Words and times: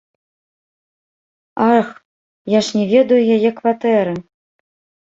Ах, 1.77 1.87
я 2.57 2.63
ж 2.69 2.81
не 2.81 2.85
ведаю 2.95 3.21
яе 3.39 3.51
кватэры. 3.63 4.21